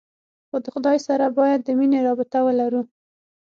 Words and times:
خو 0.49 0.57
د 0.63 0.65
خداى 0.73 0.97
سره 1.07 1.25
بايد 1.37 1.59
د 1.63 1.69
مينې 1.79 1.99
رابطه 2.07 2.39
ولرو. 2.43 2.81